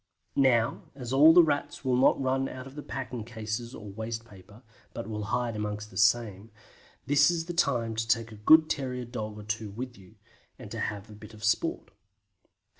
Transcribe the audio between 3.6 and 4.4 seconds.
or waste